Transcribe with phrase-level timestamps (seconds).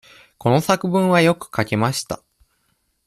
[0.39, 2.23] この作文はとてもよく書けました。